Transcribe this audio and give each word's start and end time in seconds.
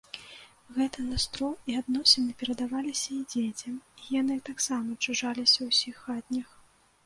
Гэты 0.77 1.03
настрой 1.09 1.53
і 1.73 1.75
адносіны 1.81 2.31
перадаваліся 2.41 3.07
і 3.17 3.19
дзецям, 3.35 3.77
і 4.03 4.11
яны 4.19 4.41
таксама 4.51 4.89
чужаліся 5.07 5.59
ўсіх 5.73 6.05
хатніх. 6.11 6.47